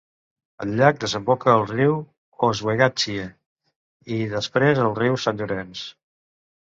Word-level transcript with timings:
El 0.63 0.71
llac 0.79 0.95
desemboca 1.01 1.51
al 1.57 1.65
riu 1.71 1.93
Oswegatchie 2.47 3.27
i 4.17 4.21
després 4.35 4.83
al 4.89 4.93
riu 5.01 5.21
Sant 5.27 5.43
Llorenç. 5.43 5.85